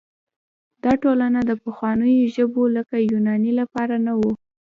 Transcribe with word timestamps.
دا 0.83 0.93
ټولنه 1.03 1.39
د 1.49 1.51
پخوانیو 1.63 2.31
ژبو 2.35 2.63
لکه 2.77 2.95
یوناني 3.09 3.51
لپاره 3.59 3.95
نه 4.05 4.13
وه. 4.19 4.31